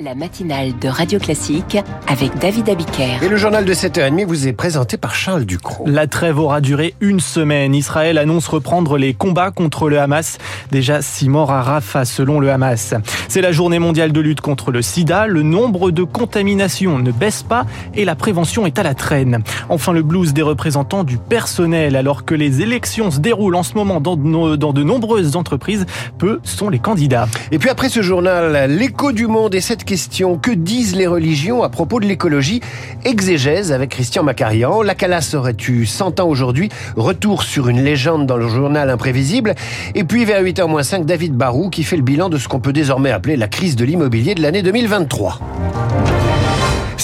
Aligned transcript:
La 0.00 0.14
matinale 0.14 0.78
de 0.78 0.86
Radio 0.86 1.18
Classique 1.18 1.76
avec 2.06 2.38
David 2.38 2.68
Abiker. 2.68 3.20
Et 3.20 3.28
le 3.28 3.36
journal 3.36 3.64
de 3.64 3.74
7h30 3.74 4.26
vous 4.26 4.46
est 4.46 4.52
présenté 4.52 4.96
par 4.96 5.16
Charles 5.16 5.44
Ducrot. 5.44 5.86
La 5.88 6.06
trêve 6.06 6.38
aura 6.38 6.60
duré 6.60 6.94
une 7.00 7.18
semaine. 7.18 7.74
Israël 7.74 8.16
annonce 8.16 8.46
reprendre 8.46 8.96
les 8.96 9.12
combats 9.12 9.50
contre 9.50 9.88
le 9.88 9.98
Hamas. 9.98 10.38
Déjà 10.70 11.02
six 11.02 11.28
morts 11.28 11.50
à 11.50 11.62
Rafah 11.62 12.04
selon 12.04 12.38
le 12.38 12.48
Hamas. 12.52 12.94
C'est 13.26 13.40
la 13.40 13.50
journée 13.50 13.80
mondiale 13.80 14.12
de 14.12 14.20
lutte 14.20 14.40
contre 14.40 14.70
le 14.70 14.82
sida. 14.82 15.26
Le 15.26 15.42
nombre 15.42 15.90
de 15.90 16.04
contaminations 16.04 17.00
ne 17.00 17.10
baisse 17.10 17.42
pas 17.42 17.66
et 17.92 18.04
la 18.04 18.14
prévention 18.14 18.66
est 18.66 18.78
à 18.78 18.84
la 18.84 18.94
traîne. 18.94 19.42
Enfin, 19.68 19.92
le 19.92 20.02
blues 20.02 20.32
des 20.32 20.42
représentants 20.42 21.02
du 21.02 21.18
personnel. 21.18 21.96
Alors 21.96 22.24
que 22.24 22.36
les 22.36 22.62
élections 22.62 23.10
se 23.10 23.18
déroulent 23.18 23.56
en 23.56 23.64
ce 23.64 23.74
moment 23.74 24.00
dans 24.00 24.14
de, 24.16 24.54
dans 24.54 24.72
de 24.72 24.82
nombreuses 24.84 25.34
entreprises, 25.34 25.86
peu 26.18 26.38
sont 26.44 26.68
les 26.68 26.78
candidats. 26.78 27.26
Et 27.50 27.58
puis 27.58 27.68
après 27.68 27.88
ce 27.88 28.00
journal, 28.00 28.70
l'écho 28.70 29.10
du 29.10 29.26
monde 29.26 29.56
et 29.56 29.60
cette 29.60 29.87
que 29.88 30.50
disent 30.50 30.94
les 30.96 31.06
religions 31.06 31.62
à 31.62 31.70
propos 31.70 31.98
de 31.98 32.04
l'écologie 32.04 32.60
Exégèse 33.06 33.72
avec 33.72 33.88
Christian 33.88 34.22
Macarian? 34.22 34.82
La 34.82 34.94
Calas 34.94 35.32
aurait 35.32 35.56
eu 35.66 35.86
100 35.86 36.20
ans 36.20 36.28
aujourd'hui? 36.28 36.68
Retour 36.96 37.42
sur 37.42 37.68
une 37.70 37.82
légende 37.82 38.26
dans 38.26 38.36
le 38.36 38.48
journal 38.48 38.90
imprévisible. 38.90 39.54
Et 39.94 40.04
puis 40.04 40.26
vers 40.26 40.42
8h-5, 40.42 41.06
David 41.06 41.34
Barou 41.34 41.70
qui 41.70 41.84
fait 41.84 41.96
le 41.96 42.02
bilan 42.02 42.28
de 42.28 42.36
ce 42.36 42.48
qu'on 42.48 42.60
peut 42.60 42.74
désormais 42.74 43.10
appeler 43.10 43.36
la 43.36 43.48
crise 43.48 43.76
de 43.76 43.84
l'immobilier 43.86 44.34
de 44.34 44.42
l'année 44.42 44.62
2023. 44.62 45.40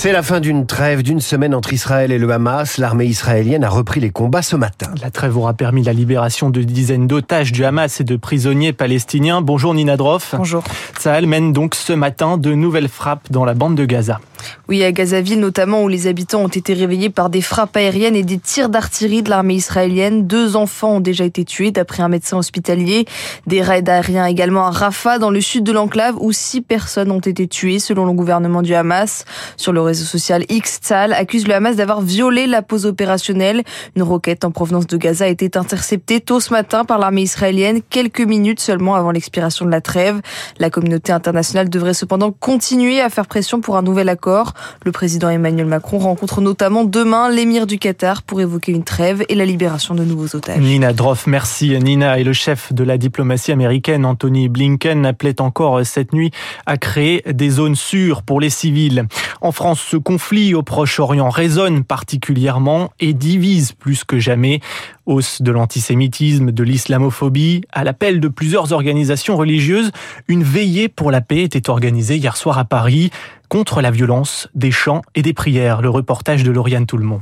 C'est 0.05 0.13
la 0.13 0.23
fin 0.23 0.39
d'une 0.39 0.67
trêve 0.67 1.03
d'une 1.03 1.23
semaine 1.23 1.55
entre 1.55 1.73
Israël 1.73 2.13
et 2.13 2.19
le 2.19 2.31
Hamas. 2.31 2.77
L'armée 2.77 3.07
israélienne 3.07 3.65
a 3.65 3.71
repris 3.71 4.01
les 4.01 4.11
combats 4.11 4.43
ce 4.43 4.55
matin. 4.55 4.91
La 5.01 5.11
trêve 5.11 5.39
aura 5.39 5.55
permis 5.55 5.83
la 5.83 5.95
libération 5.95 6.51
de 6.51 6.61
dizaines 6.61 7.07
d'otages 7.07 7.53
du 7.53 7.65
Hamas 7.65 8.03
et 8.03 8.05
de 8.05 8.17
prisonniers 8.17 8.75
palestiniens. 8.75 9.41
Bonjour 9.41 9.73
Nina 9.73 9.97
Droff. 9.97 10.35
Bonjour. 10.37 10.63
Sahel 10.99 11.27
mène 11.27 11.55
donc 11.55 11.75
ce 11.75 11.95
matin 11.95 12.37
de 12.37 12.53
nouvelles 12.53 12.91
frappes 12.91 13.33
dans 13.33 13.47
la 13.47 13.55
bande 13.55 13.77
de 13.77 13.87
Gaza. 13.87 14.21
Oui, 14.69 14.83
à 14.85 14.93
Gazaville 14.93 15.41
notamment, 15.41 15.83
où 15.83 15.89
les 15.89 16.07
habitants 16.07 16.43
ont 16.43 16.49
été 16.49 16.75
réveillés 16.75 17.11
par 17.11 17.31
des 17.31 17.41
frappes 17.41 17.77
aériennes 17.77 18.17
et 18.17 18.23
des 18.23 18.39
tirs 18.39 18.69
d'artillerie 18.69 19.23
de 19.23 19.31
l'armée 19.31 19.55
israélienne. 19.55 20.27
Deux 20.27 20.57
enfants 20.57 20.97
ont 20.97 21.01
déjà 21.01 21.25
été 21.25 21.45
tués, 21.45 21.71
d'après 21.71 22.03
un 22.03 22.09
médecin 22.09 22.39
hospitalier. 22.39 23.07
Des 23.47 23.63
raids 23.63 23.89
aériens 23.89 24.27
également 24.27 24.67
à 24.67 24.71
Rafah, 24.71 25.19
dans 25.19 25.31
le 25.31 25.41
sud 25.41 25.65
de 25.65 25.73
l'enclave, 25.73 26.17
où 26.21 26.33
six 26.33 26.61
personnes 26.61 27.11
ont 27.11 27.21
été 27.21 27.47
tuées, 27.47 27.79
selon 27.79 28.07
le 28.07 28.13
gouvernement 28.13 28.63
du 28.63 28.75
Hamas. 28.75 29.25
Sur 29.57 29.73
le 29.73 29.81
réseau 29.95 30.07
social 30.07 30.45
X, 30.49 30.81
Tzal 30.83 31.13
accuse 31.13 31.47
le 31.47 31.55
Hamas 31.55 31.77
d'avoir 31.77 32.01
violé 32.01 32.49
la 32.49 32.63
pause 32.63 32.85
opérationnelle. 32.85 33.63
Une 33.95 34.03
roquette 34.03 34.45
en 34.45 34.51
provenance 34.51 34.89
de 34.89 34.97
Gaza 34.97 35.27
a 35.27 35.29
été 35.29 35.57
interceptée 35.57 36.21
tôt 36.21 36.41
ce 36.41 36.53
matin 36.53 36.85
par 36.85 36.99
l'armée 36.99 37.23
israélienne, 37.23 37.81
quelques 37.89 38.21
minutes 38.21 38.59
seulement 38.59 38.97
avant 38.97 39.13
l'expiration 39.13 39.65
de 39.65 39.71
la 39.71 39.81
trêve. 39.81 40.21
La 40.59 40.69
communauté 40.69 41.13
internationale 41.13 41.71
devrait 41.71 41.95
cependant 41.95 42.33
continuer 42.33 43.01
à 43.01 43.09
faire 43.09 43.27
pression 43.27 43.61
pour 43.61 43.77
un 43.77 43.83
nouvel 43.83 44.09
accord 44.09 44.55
le 44.85 44.93
président 44.93 45.29
Emmanuel 45.29 45.67
Macron 45.67 45.99
rencontre 45.99 46.41
notamment 46.41 46.85
demain 46.85 47.31
l'émir 47.31 47.67
du 47.67 47.79
Qatar 47.79 48.23
pour 48.23 48.41
évoquer 48.41 48.73
une 48.73 48.85
trêve 48.85 49.25
et 49.29 49.35
la 49.35 49.45
libération 49.45 49.95
de 49.95 50.05
nouveaux 50.05 50.35
otages. 50.37 50.59
Nina 50.59 50.93
Droff, 50.93 51.27
merci 51.27 51.77
Nina. 51.79 52.19
Et 52.19 52.25
le 52.25 52.33
chef 52.33 52.73
de 52.73 52.85
la 52.85 52.99
diplomatie 52.99 53.53
américaine, 53.53 54.05
Anthony 54.05 54.49
Blinken, 54.49 55.07
appelait 55.07 55.41
encore 55.41 55.85
cette 55.85 56.13
nuit 56.13 56.31
à 56.67 56.77
créer 56.77 57.23
des 57.33 57.51
zones 57.51 57.77
sûres 57.77 58.23
pour 58.23 58.41
les 58.41 58.51
civils. 58.51 59.07
En 59.41 59.53
France, 59.53 59.81
ce 59.91 59.99
conflit 59.99 60.55
au 60.55 60.63
Proche-Orient 60.63 61.29
résonne 61.29 61.85
particulièrement 61.85 62.91
et 63.01 63.13
divise 63.13 63.73
plus 63.73 64.03
que 64.05 64.19
jamais. 64.19 64.61
Hausse 65.05 65.43
de 65.43 65.53
l'antisémitisme, 65.53 66.53
de 66.53 66.65
l'islamophobie, 66.65 67.63
à 67.71 67.85
l'appel 67.85 68.19
de 68.19 68.29
plusieurs 68.29 68.73
organisations 68.73 69.37
religieuses, 69.37 69.93
une 70.27 70.43
veillée 70.43 70.89
pour 70.89 71.11
la 71.11 71.21
paix 71.21 71.43
était 71.43 71.69
organisée 71.69 72.17
hier 72.17 72.37
soir 72.39 72.57
à 72.57 72.65
Paris 72.65 73.11
contre 73.51 73.83
la 73.83 73.91
violence, 73.91 74.49
des 74.55 74.71
chants 74.71 75.03
et 75.15 75.21
des 75.21 75.35
prières. 75.35 75.83
Le 75.83 75.91
reportage 75.91 76.45
de 76.45 76.51
Lauriane 76.51 76.87
Toulmont. 76.87 77.21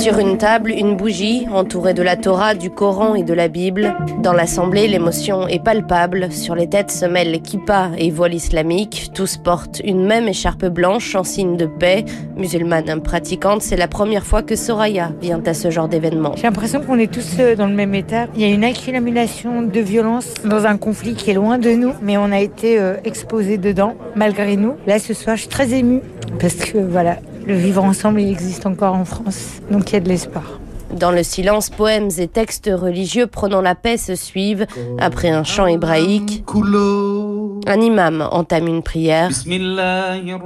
Sur 0.00 0.18
une 0.18 0.38
table, 0.38 0.70
une 0.70 0.96
bougie 0.96 1.46
entourée 1.52 1.94
de 1.94 2.02
la 2.02 2.16
Torah, 2.16 2.54
du 2.54 2.70
Coran 2.70 3.14
et 3.14 3.22
de 3.22 3.34
la 3.34 3.48
Bible. 3.48 3.94
Dans 4.22 4.32
l'assemblée, 4.32 4.88
l'émotion 4.88 5.48
est 5.48 5.62
palpable. 5.62 6.32
Sur 6.32 6.54
les 6.54 6.68
têtes 6.68 6.90
se 6.90 7.04
mêlent 7.06 7.40
kippa 7.42 7.90
et 7.98 8.10
voile 8.10 8.34
islamique. 8.34 9.10
Tous 9.14 9.36
portent 9.36 9.80
une 9.84 10.06
même 10.06 10.28
écharpe 10.28 10.66
blanche 10.66 11.14
en 11.14 11.24
signe 11.24 11.56
de 11.56 11.66
paix. 11.66 12.04
Musulmane 12.36 13.00
pratiquante, 13.00 13.62
c'est 13.62 13.76
la 13.76 13.88
première 13.88 14.24
fois 14.24 14.42
que 14.42 14.56
Soraya 14.56 15.12
vient 15.20 15.42
à 15.44 15.54
ce 15.54 15.70
genre 15.70 15.88
d'événement. 15.88 16.32
J'ai 16.36 16.44
l'impression 16.44 16.80
qu'on 16.80 16.98
est 16.98 17.12
tous 17.12 17.36
euh, 17.38 17.56
dans 17.56 17.66
le 17.66 17.74
même 17.74 17.94
état. 17.94 18.26
Il 18.34 18.42
y 18.42 18.44
a 18.44 18.48
une 18.48 18.64
accumulation 18.64 19.62
de 19.62 19.80
violence 19.80 20.34
dans 20.44 20.66
un 20.66 20.76
conflit 20.76 21.14
qui 21.14 21.30
est 21.30 21.34
loin 21.34 21.58
de 21.58 21.70
nous, 21.70 21.92
mais 22.02 22.16
on 22.16 22.32
a 22.32 22.40
été 22.40 22.78
euh, 22.78 22.96
exposés 23.04 23.58
dedans 23.58 23.94
malgré 24.14 24.56
nous. 24.56 24.74
Là, 24.86 24.98
ce 24.98 25.14
soir, 25.14 25.36
je 25.36 25.42
suis 25.42 25.50
très 25.50 25.72
émue 25.72 26.00
parce 26.38 26.56
que 26.56 26.78
voilà, 26.78 27.16
le 27.46 27.54
vivre 27.54 27.82
ensemble, 27.84 28.20
il 28.20 28.30
existe 28.30 28.66
encore 28.66 28.94
en 28.94 29.04
France. 29.04 29.60
Donc 29.70 29.90
il 29.90 29.94
y 29.94 29.96
a 29.96 30.00
de 30.00 30.08
l'espoir. 30.08 30.60
Dans 30.94 31.10
le 31.10 31.22
silence, 31.22 31.68
poèmes 31.68 32.08
et 32.18 32.28
textes 32.28 32.70
religieux 32.72 33.26
prenant 33.26 33.60
la 33.60 33.74
paix 33.74 33.96
se 33.96 34.14
suivent. 34.14 34.66
Après 34.98 35.28
un 35.28 35.42
chant 35.42 35.66
hébraïque, 35.66 36.44
un 37.66 37.80
imam 37.80 38.26
entame 38.30 38.68
une 38.68 38.82
prière. 38.82 39.30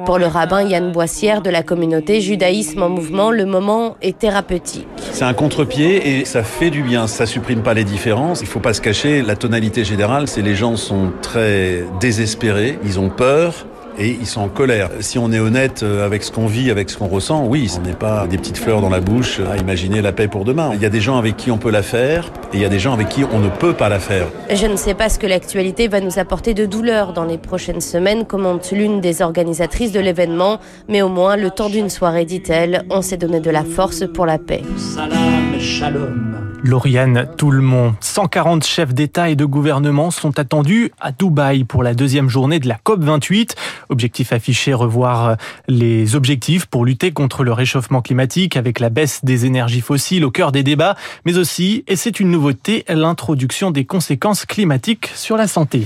Pour 0.07 0.19
le 0.19 0.27
rabbin 0.27 0.63
Yann 0.63 0.93
Boissière 0.93 1.43
de 1.43 1.51
la 1.51 1.63
communauté 1.63 2.21
Judaïsme 2.21 2.83
en 2.83 2.89
mouvement, 2.89 3.31
le 3.31 3.45
moment 3.45 3.97
est 4.01 4.19
thérapeutique. 4.19 4.89
C'est 5.13 5.25
un 5.25 5.35
contre-pied 5.35 6.21
et 6.21 6.25
ça 6.25 6.43
fait 6.43 6.71
du 6.71 6.83
bien. 6.83 7.07
Ça 7.07 7.27
supprime 7.27 7.63
pas 7.63 7.75
les 7.75 7.85
différences. 7.85 8.41
Il 8.41 8.47
faut 8.47 8.61
pas 8.61 8.75
se 8.75 8.81
cacher. 8.81 9.23
La 9.23 9.37
tonalité 9.37 9.85
générale, 9.85 10.27
c'est 10.27 10.43
les 10.43 10.55
gens 10.55 10.77
sont 10.77 11.13
très 11.21 11.85
désespérés. 12.01 12.79
Ils 12.83 12.99
ont 12.99 13.11
peur 13.11 13.67
et 14.01 14.17
ils 14.19 14.27
sont 14.27 14.41
en 14.41 14.49
colère. 14.49 14.91
Si 15.01 15.19
on 15.19 15.31
est 15.31 15.39
honnête 15.39 15.83
euh, 15.83 16.05
avec 16.05 16.23
ce 16.23 16.33
qu'on 16.33 16.47
vit, 16.47 16.71
avec 16.71 16.91
ce 16.91 16.97
qu'on 16.97 17.07
ressent, 17.07 17.45
oui, 17.45 17.71
on 17.79 17.83
n'est 17.87 17.93
pas 17.93 18.27
des 18.27 18.39
petites 18.39 18.57
fleurs 18.57 18.81
dans 18.81 18.89
la 18.89 19.01
bouche 19.01 19.41
à 19.41 19.59
imaginer 19.59 20.01
la 20.01 20.13
paix 20.13 20.27
pour 20.27 20.45
demain. 20.45 20.71
Il 20.75 20.81
y 20.81 20.87
a 20.87 20.89
des 20.89 21.01
gens 21.01 21.19
avec 21.19 21.37
qui 21.37 21.51
on 21.51 21.59
peut 21.59 21.71
la 21.71 21.83
faire 21.83 22.33
et 22.53 22.57
il 22.57 22.61
y 22.61 22.65
a 22.65 22.69
des 22.69 22.79
gens 22.79 22.95
avec 22.95 23.11
qui 23.11 23.25
on 23.25 23.39
ne 23.39 23.51
peut 23.51 23.75
pas 23.75 23.89
la 23.89 24.01
faire. 24.01 24.27
Je 24.53 24.67
ne 24.67 24.77
sais 24.77 24.95
pas 24.95 25.09
ce 25.09 25.19
que 25.19 25.27
l'actualité 25.27 25.87
va 25.87 26.01
nous 26.01 26.19
apporter 26.19 26.55
de 26.55 26.65
douleur 26.65 27.13
dans 27.13 27.25
les 27.25 27.39
prochaines 27.39 27.83
semaines, 27.83 28.25
commente 28.25 28.73
l'une 28.73 29.01
des 29.01 29.21
organisatrices 29.21 29.93
de 29.93 30.01
l'événement, 30.01 30.59
mais 30.89 31.03
au 31.03 31.09
moins 31.09 31.37
le 31.37 31.51
temps 31.51 31.69
d'une 31.69 31.91
soirée, 31.91 32.25
dit-elle, 32.25 32.85
on 32.91 33.03
s'est 33.03 33.19
donné 33.19 33.41
de 33.41 33.51
la 33.51 33.65
force 33.65 34.05
pour 34.13 34.25
la 34.25 34.39
paix. 34.39 34.63
Salam, 34.77 35.61
shalom. 35.61 36.41
Lauriane 36.63 37.27
Toulmont. 37.37 37.95
140 38.01 38.65
chefs 38.65 38.93
d'État 38.93 39.31
et 39.31 39.37
de 39.37 39.45
gouvernement 39.45 40.11
sont 40.11 40.39
attendus 40.39 40.93
à 41.01 41.11
Dubaï 41.11 41.65
pour 41.65 41.83
la 41.83 41.95
deuxième 41.95 42.29
journée 42.29 42.59
de 42.59 42.69
la 42.69 42.77
COP28. 42.85 43.55
Objectif 43.91 44.33
affiché, 44.33 44.73
revoir 44.73 45.37
les 45.67 46.15
objectifs 46.15 46.67
pour 46.67 46.85
lutter 46.85 47.11
contre 47.11 47.43
le 47.43 47.53
réchauffement 47.53 48.03
climatique 48.03 48.57
avec 48.57 48.79
la 48.79 48.89
baisse 48.89 49.25
des 49.25 49.47
énergies 49.47 49.81
fossiles 49.81 50.25
au 50.25 50.31
cœur 50.31 50.53
des 50.53 50.63
débats, 50.63 50.95
mais 51.27 51.39
aussi, 51.39 51.83
et 51.89 51.97
c'est 51.97 52.21
une 52.21 52.31
nouveauté, 52.31 52.85
l'introduction 52.89 53.73
des 53.73 53.85
conséquences 53.85 54.47
climatiques 54.47 55.11
sur 55.17 55.37
la 55.37 55.49
santé. 55.49 55.83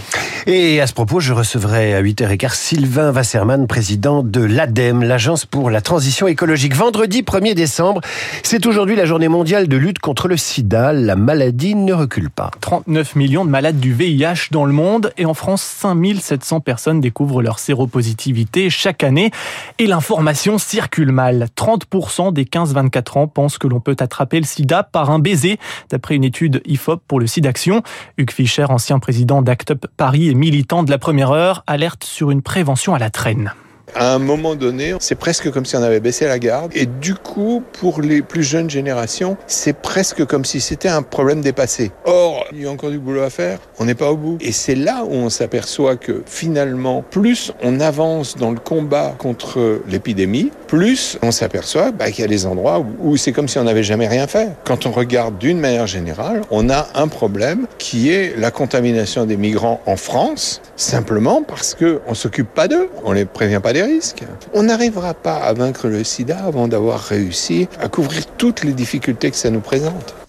Et 0.47 0.83
à 0.83 0.87
ce 0.87 0.93
propos, 0.93 1.19
je 1.19 1.33
recevrai 1.33 1.95
à 1.95 2.03
8h15 2.03 2.55
Sylvain 2.55 3.11
Wasserman, 3.11 3.67
président 3.67 4.23
de 4.23 4.43
l'ADEME, 4.43 5.03
l'Agence 5.03 5.47
pour 5.47 5.71
la 5.71 5.81
transition 5.81 6.27
écologique. 6.27 6.75
Vendredi 6.75 7.23
1er 7.23 7.55
décembre, 7.55 8.03
c'est 8.43 8.67
aujourd'hui 8.67 8.97
la 8.97 9.07
journée 9.07 9.29
mondiale 9.29 9.67
de 9.67 9.79
lutte 9.79 9.99
contre 9.99 10.29
le 10.29 10.37
sida. 10.37 10.93
La 10.93 11.17
maladie 11.17 11.75
ne 11.75 11.95
recule 11.95 12.29
pas. 12.29 12.51
39 12.61 13.17
millions 13.17 13.47
de 13.47 13.51
malades 13.51 13.81
du 13.81 13.95
VIH 13.95 14.51
dans 14.51 14.67
le 14.67 14.75
monde 14.75 15.11
et 15.17 15.25
en 15.25 15.33
France, 15.33 15.63
5700 15.63 16.61
personnes 16.61 17.01
découvrent 17.01 17.41
leur 17.41 17.59
séropositivité 17.59 17.94
chaque 18.71 19.05
année. 19.05 19.31
Et 19.79 19.87
l'information 19.87 20.59
circule 20.59 21.13
mal. 21.13 21.49
30% 21.57 22.33
des 22.33 22.45
15-24 22.45 23.19
ans 23.19 23.29
pensent 23.29 23.59
que 23.59 23.67
l'on 23.67 23.81
peut 23.81 23.97
attraper 23.99 24.39
le 24.39 24.47
sida 24.47 24.83
par 24.83 25.11
un 25.11 25.19
baiser, 25.19 25.59
d'après 25.91 26.17
une 26.17 26.25
étude 26.25 26.63
IFOP 26.67 27.03
pour 27.07 27.21
le 27.21 27.27
SIDAction. 27.27 27.83
Hugues 28.19 28.31
Fischer, 28.31 28.67
ancien 28.69 28.99
président 28.99 29.43
d'ACT 29.43 29.71
UP 29.71 29.87
Paris 29.97 30.29
et 30.29 30.35
militant 30.35 30.83
de 30.83 30.91
la 30.91 30.99
première 30.99 31.31
heure, 31.31 31.63
alerte 31.67 32.05
sur 32.05 32.31
une 32.31 32.43
prévention 32.43 32.95
à 32.95 32.99
la 32.99 33.11
traîne. 33.11 33.53
À 33.95 34.15
un 34.15 34.19
moment 34.19 34.57
donné, 34.57 34.95
c'est 34.99 35.15
presque 35.15 35.51
comme 35.51 35.65
si 35.65 35.77
on 35.77 35.83
avait 35.83 36.01
baissé 36.01 36.27
la 36.27 36.39
garde. 36.39 36.73
Et 36.75 36.87
du 36.87 37.15
coup, 37.15 37.63
pour 37.81 38.01
les 38.01 38.23
plus 38.23 38.43
jeunes 38.43 38.69
générations, 38.69 39.37
c'est 39.47 39.73
presque 39.73 40.25
comme 40.25 40.45
si 40.45 40.61
c'était 40.61 40.89
un 40.89 41.03
problème 41.03 41.43
dépassé. 41.43 41.93
Or, 42.05 42.45
il 42.53 42.63
y 42.63 42.67
a 42.67 42.71
encore 42.71 42.91
du 42.91 42.99
boulot 42.99 43.23
à 43.23 43.31
faire. 43.31 43.59
On 43.79 43.85
n'est 43.85 43.95
pas 43.95 44.11
au 44.11 44.17
bout. 44.17 44.39
Et 44.41 44.53
c'est 44.53 44.75
là 44.75 45.05
où 45.05 45.13
on 45.13 45.31
s'aperçoit 45.31 45.97
que 45.97 46.23
finalement, 46.27 47.05
plus 47.09 47.53
on 47.63 47.79
avance 47.79 48.37
dans 48.37 48.51
le 48.51 48.59
combat 48.59 49.15
contre 49.19 49.81
l'épidémie, 49.87 50.51
plus 50.75 51.19
on 51.23 51.31
s'aperçoit 51.31 51.93
bah, 51.93 52.11
qu'il 52.11 52.23
y 52.23 52.25
a 52.25 52.29
des 52.29 52.47
endroits 52.47 52.81
où, 52.81 53.13
où 53.13 53.17
c'est 53.17 53.31
comme 53.31 53.47
si 53.47 53.59
on 53.61 53.65
n'avait 53.65 53.85
jamais 53.85 54.09
rien 54.09 54.27
fait. 54.27 54.49
Quand 54.65 54.87
on 54.87 54.91
regarde 54.91 55.39
d'une 55.39 55.61
manière 55.61 55.87
générale, 55.87 56.43
on 56.51 56.69
a 56.69 56.89
un 56.97 57.07
problème 57.07 57.69
qui 57.79 58.11
est 58.11 58.37
la 58.37 58.51
contamination 58.51 59.25
des 59.25 59.37
migrants 59.37 59.81
en 59.87 59.95
France, 59.95 60.61
simplement 60.75 61.45
parce 61.45 61.77
qu'on 61.77 62.15
s'occupe 62.15 62.53
pas 62.53 62.67
d'eux. 62.67 62.89
On 63.05 63.13
les 63.13 63.25
prévient 63.25 63.61
pas 63.63 63.73
des 63.73 63.83
risques. 63.83 64.25
On 64.53 64.65
n'arrivera 64.65 65.15
pas 65.15 65.37
à 65.37 65.53
vaincre 65.53 65.87
le 65.87 66.03
sida 66.03 66.39
avant 66.39 66.67
d'avoir 66.67 66.99
réussi 66.99 67.69
à 67.81 67.89
couvrir 67.89 68.27
toutes 68.37 68.65
les 68.65 68.73
difficultés 68.73 69.31
que 69.31 69.37
ça 69.37 69.51
nous 69.51 69.61
présente. 69.61 70.24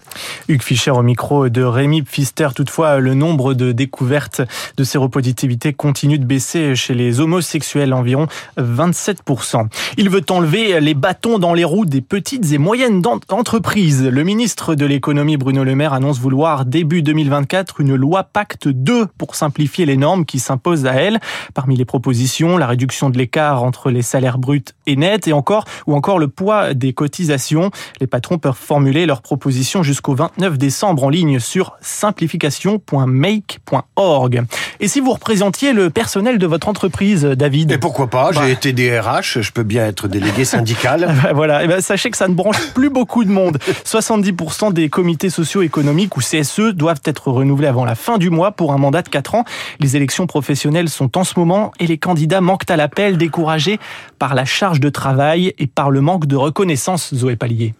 Hugues 0.48 0.62
Fischer 0.62 0.90
au 0.90 1.02
micro 1.02 1.48
de 1.48 1.62
Rémi 1.62 2.02
Pfister. 2.02 2.48
Toutefois, 2.54 2.98
le 2.98 3.14
nombre 3.14 3.54
de 3.54 3.72
découvertes 3.72 4.42
de 4.76 4.84
séropositivité 4.84 5.72
continue 5.72 6.18
de 6.18 6.24
baisser 6.24 6.74
chez 6.74 6.94
les 6.94 7.20
homosexuels, 7.20 7.92
environ 7.92 8.26
27%. 8.58 9.68
Il 9.96 10.10
veut 10.10 10.24
enlever 10.30 10.80
les 10.80 10.94
bâtons 10.94 11.38
dans 11.38 11.54
les 11.54 11.64
roues 11.64 11.86
des 11.86 12.00
petites 12.00 12.52
et 12.52 12.58
moyennes 12.58 13.02
entreprises. 13.30 14.04
Le 14.04 14.24
ministre 14.24 14.74
de 14.74 14.86
l'économie 14.86 15.36
Bruno 15.36 15.64
Le 15.64 15.74
Maire 15.74 15.92
annonce 15.92 16.18
vouloir 16.18 16.64
début 16.64 17.02
2024 17.02 17.80
une 17.80 17.94
loi 17.94 18.24
Pacte 18.24 18.68
2 18.68 19.06
pour 19.18 19.34
simplifier 19.34 19.86
les 19.86 19.96
normes 19.96 20.24
qui 20.24 20.38
s'imposent 20.38 20.86
à 20.86 20.94
elle. 20.94 21.20
Parmi 21.54 21.76
les 21.76 21.84
propositions, 21.84 22.56
la 22.56 22.66
réduction 22.66 23.10
de 23.10 23.18
l'écart 23.18 23.62
entre 23.62 23.90
les 23.90 24.02
salaires 24.02 24.38
bruts 24.38 24.64
et 24.86 24.96
nets 24.96 25.28
et 25.28 25.32
encore 25.32 25.64
ou 25.86 25.94
encore 25.94 26.18
le 26.18 26.28
poids 26.28 26.74
des 26.74 26.92
cotisations. 26.92 27.70
Les 28.00 28.06
patrons 28.06 28.38
peuvent 28.38 28.54
formuler 28.54 29.06
leurs 29.06 29.22
propositions 29.22 29.82
jusqu'au 29.82 30.05
29 30.14 30.58
décembre 30.58 31.04
en 31.04 31.08
ligne 31.08 31.40
sur 31.40 31.76
simplification.make.org. 31.80 34.42
Et 34.80 34.88
si 34.88 35.00
vous 35.00 35.12
représentiez 35.12 35.72
le 35.72 35.90
personnel 35.90 36.38
de 36.38 36.46
votre 36.46 36.68
entreprise, 36.68 37.24
David? 37.24 37.72
Et 37.72 37.78
pourquoi 37.78 38.08
pas 38.08 38.30
J'ai 38.32 38.40
bah. 38.40 38.48
été 38.48 38.72
DRH, 38.72 39.40
je 39.40 39.52
peux 39.52 39.62
bien 39.62 39.86
être 39.86 40.08
délégué 40.08 40.44
syndical. 40.44 41.14
Bah, 41.22 41.32
voilà, 41.32 41.64
et 41.64 41.66
ben 41.66 41.80
sachez 41.80 42.10
que 42.10 42.16
ça 42.16 42.28
ne 42.28 42.34
branche 42.34 42.72
plus 42.74 42.90
beaucoup 42.90 43.24
de 43.24 43.30
monde. 43.30 43.58
70% 43.84 44.72
des 44.72 44.90
comités 44.90 45.30
socio-économiques 45.30 46.16
ou 46.16 46.20
CSE 46.20 46.74
doivent 46.74 47.00
être 47.04 47.30
renouvelés 47.30 47.68
avant 47.68 47.84
la 47.84 47.94
fin 47.94 48.18
du 48.18 48.28
mois 48.28 48.52
pour 48.52 48.72
un 48.72 48.78
mandat 48.78 49.02
de 49.02 49.08
4 49.08 49.34
ans. 49.34 49.44
Les 49.80 49.96
élections 49.96 50.26
professionnelles 50.26 50.88
sont 50.88 51.16
en 51.16 51.24
ce 51.24 51.38
moment 51.38 51.72
et 51.80 51.86
les 51.86 51.98
candidats 51.98 52.40
manquent 52.40 52.70
à 52.70 52.76
l'appel, 52.76 53.16
découragés 53.16 53.78
par 54.18 54.34
la 54.34 54.44
charge 54.44 54.80
de 54.80 54.88
travail 54.88 55.54
et 55.58 55.66
par 55.66 55.90
le 55.90 56.00
manque 56.00 56.26
de 56.26 56.36
reconnaissance, 56.36 57.14
Zoé 57.14 57.36
Pallier 57.36 57.74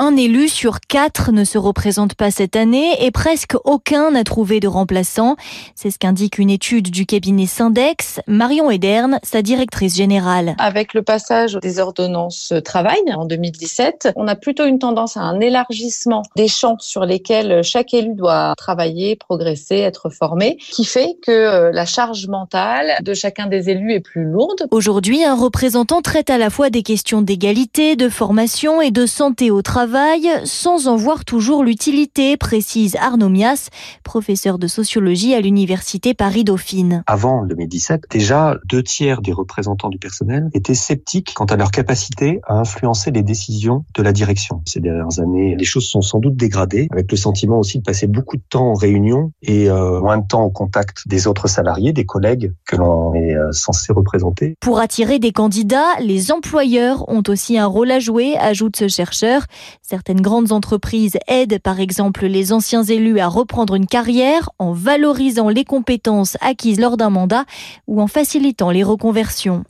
un 0.00 0.16
élu 0.16 0.48
sur 0.48 0.80
quatre 0.80 1.30
ne 1.30 1.44
se 1.44 1.58
représente 1.58 2.14
pas 2.14 2.30
cette 2.30 2.56
année 2.56 3.04
et 3.04 3.10
presque 3.10 3.54
aucun 3.64 4.12
n'a 4.12 4.24
trouvé 4.24 4.58
de 4.58 4.66
remplaçant. 4.66 5.36
C'est 5.74 5.90
ce 5.90 5.98
qu'indique 5.98 6.38
une 6.38 6.48
étude 6.48 6.90
du 6.90 7.04
cabinet 7.04 7.44
Syndex. 7.44 8.20
Marion 8.26 8.70
Ederne, 8.70 9.20
sa 9.22 9.42
directrice 9.42 9.94
générale. 9.94 10.54
Avec 10.58 10.94
le 10.94 11.02
passage 11.02 11.58
des 11.60 11.80
ordonnances 11.80 12.54
travail 12.64 13.00
en 13.14 13.26
2017, 13.26 14.14
on 14.16 14.26
a 14.26 14.36
plutôt 14.36 14.64
une 14.64 14.78
tendance 14.78 15.18
à 15.18 15.20
un 15.20 15.38
élargissement 15.38 16.22
des 16.34 16.48
champs 16.48 16.78
sur 16.78 17.04
lesquels 17.04 17.62
chaque 17.62 17.92
élu 17.92 18.14
doit 18.14 18.54
travailler, 18.56 19.16
progresser, 19.16 19.76
être 19.76 20.08
formé, 20.08 20.56
qui 20.70 20.86
fait 20.86 21.18
que 21.20 21.30
euh, 21.30 21.72
la 21.72 21.84
charge 21.84 22.26
mentale 22.26 22.94
de 23.02 23.12
chacun 23.12 23.48
des 23.48 23.68
élus 23.68 23.92
est 23.92 24.00
plus 24.00 24.24
lourde. 24.24 24.66
Aujourd'hui, 24.70 25.24
un 25.24 25.36
représentant 25.36 26.00
traite 26.00 26.30
à 26.30 26.38
la 26.38 26.48
fois 26.48 26.70
des 26.70 26.82
questions 26.82 27.20
d'égalité, 27.20 27.96
de 27.96 28.08
formation 28.08 28.80
et 28.80 28.90
de 28.90 29.04
santé 29.04 29.50
au 29.50 29.60
travail 29.90 30.30
sans 30.44 30.86
en 30.86 30.94
voir 30.94 31.24
toujours 31.24 31.64
l'utilité, 31.64 32.36
précise 32.36 32.94
Arnaud 32.94 33.28
Mias, 33.28 33.70
professeur 34.04 34.56
de 34.56 34.68
sociologie 34.68 35.34
à 35.34 35.40
l'université 35.40 36.14
Paris-Dauphine. 36.14 37.02
Avant 37.08 37.44
2017, 37.44 38.04
déjà 38.08 38.56
deux 38.66 38.84
tiers 38.84 39.20
des 39.20 39.32
représentants 39.32 39.88
du 39.88 39.98
personnel 39.98 40.48
étaient 40.54 40.74
sceptiques 40.74 41.32
quant 41.34 41.46
à 41.46 41.56
leur 41.56 41.72
capacité 41.72 42.40
à 42.46 42.60
influencer 42.60 43.10
les 43.10 43.24
décisions 43.24 43.84
de 43.96 44.02
la 44.04 44.12
direction. 44.12 44.62
Ces 44.64 44.78
dernières 44.78 45.18
années, 45.18 45.56
les 45.56 45.64
choses 45.64 45.88
sont 45.88 46.02
sans 46.02 46.20
doute 46.20 46.36
dégradées, 46.36 46.86
avec 46.92 47.10
le 47.10 47.16
sentiment 47.16 47.58
aussi 47.58 47.78
de 47.78 47.82
passer 47.82 48.06
beaucoup 48.06 48.36
de 48.36 48.44
temps 48.48 48.70
en 48.70 48.74
réunion 48.74 49.32
et 49.42 49.68
euh, 49.68 50.00
moins 50.00 50.18
de 50.18 50.26
temps 50.28 50.44
au 50.44 50.50
contact 50.50 51.08
des 51.08 51.26
autres 51.26 51.48
salariés, 51.48 51.92
des 51.92 52.06
collègues 52.06 52.52
que 52.64 52.76
l'on 52.76 53.12
est 53.14 53.34
euh, 53.34 53.50
censé 53.50 53.92
représenter. 53.92 54.54
Pour 54.60 54.78
attirer 54.78 55.18
des 55.18 55.32
candidats, 55.32 55.98
les 55.98 56.30
employeurs 56.30 57.08
ont 57.08 57.24
aussi 57.26 57.58
un 57.58 57.66
rôle 57.66 57.90
à 57.90 57.98
jouer, 57.98 58.36
ajoute 58.36 58.76
ce 58.76 58.86
chercheur. 58.86 59.46
Certaines 59.82 60.20
grandes 60.20 60.52
entreprises 60.52 61.18
aident 61.26 61.58
par 61.58 61.80
exemple 61.80 62.26
les 62.26 62.52
anciens 62.52 62.84
élus 62.84 63.20
à 63.20 63.28
reprendre 63.28 63.74
une 63.74 63.86
carrière 63.86 64.50
en 64.58 64.72
valorisant 64.72 65.48
les 65.48 65.64
compétences 65.64 66.36
acquises 66.40 66.80
lors 66.80 66.96
d'un 66.96 67.10
mandat 67.10 67.44
ou 67.86 68.00
en 68.00 68.06
facilitant 68.06 68.70
les 68.70 68.82
reconversions. 68.82 69.64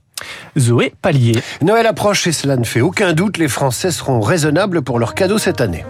Zoé 0.59 0.93
Pallier. 1.01 1.41
Noël 1.63 1.87
approche 1.87 2.27
et 2.27 2.33
cela 2.33 2.57
ne 2.57 2.65
fait 2.65 2.81
aucun 2.81 3.13
doute, 3.13 3.39
les 3.39 3.49
Français 3.49 3.91
seront 3.91 4.21
raisonnables 4.21 4.83
pour 4.83 4.99
leurs 4.99 5.15
cadeaux 5.15 5.39
cette 5.39 5.61
année. 5.61 5.85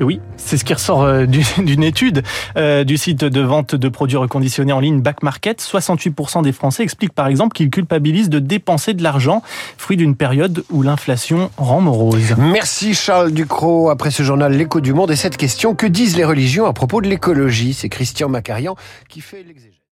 Oui, 0.00 0.20
c'est 0.36 0.56
ce 0.56 0.64
qui 0.64 0.74
ressort 0.74 1.02
euh, 1.02 1.26
d'une 1.58 1.82
étude 1.82 2.22
euh, 2.56 2.84
du 2.84 2.96
site 2.96 3.24
de 3.24 3.40
vente 3.40 3.74
de 3.74 3.88
produits 3.88 4.16
reconditionnés 4.16 4.72
en 4.72 4.80
ligne 4.80 5.00
Back 5.00 5.22
Market. 5.22 5.62
68% 5.62 6.42
des 6.42 6.52
Français 6.52 6.82
expliquent 6.82 7.12
par 7.12 7.26
exemple 7.28 7.54
qu'ils 7.54 7.70
culpabilisent 7.70 8.30
de 8.30 8.38
dépenser 8.38 8.94
de 8.94 9.02
l'argent, 9.02 9.42
fruit 9.78 9.96
d'une 9.96 10.16
période 10.16 10.64
où 10.70 10.82
l'inflation 10.82 11.50
rend 11.56 11.80
morose. 11.80 12.34
Merci 12.38 12.94
Charles 12.94 13.32
Ducrot. 13.32 13.90
Après 13.90 14.10
ce 14.10 14.22
journal 14.22 14.52
L'écho 14.52 14.80
du 14.80 14.92
monde 14.92 15.10
et 15.10 15.16
cette 15.16 15.36
question, 15.36 15.74
que 15.74 15.86
disent 15.86 16.16
les 16.16 16.24
religions 16.24 16.66
à 16.66 16.72
propos 16.72 17.00
de 17.00 17.08
l'écologie? 17.08 17.74
C'est 17.74 17.88
Christian 17.88 18.28
Macarian 18.28 18.76
qui 19.08 19.20
fait 19.20 19.42
l'exégèse. 19.42 19.73